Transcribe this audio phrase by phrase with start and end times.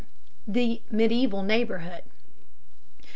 [0.47, 2.01] THE MEDIEVAL NEIGHBORHOOD.